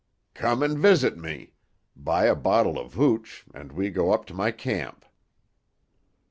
[0.33, 1.53] "Come and visit me.
[1.95, 5.05] Buy a bottle of hooch and we go up to my camp."